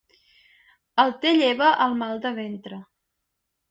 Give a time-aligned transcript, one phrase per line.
[1.05, 2.85] El té lleva el mal de ventre.